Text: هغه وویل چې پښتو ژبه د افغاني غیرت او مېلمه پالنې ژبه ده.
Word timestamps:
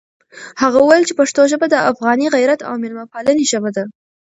هغه 0.61 0.77
وویل 0.79 1.03
چې 1.09 1.17
پښتو 1.19 1.41
ژبه 1.51 1.65
د 1.69 1.75
افغاني 1.91 2.27
غیرت 2.35 2.59
او 2.67 2.73
مېلمه 2.81 3.05
پالنې 3.13 3.45
ژبه 3.51 3.69
ده. 3.75 3.83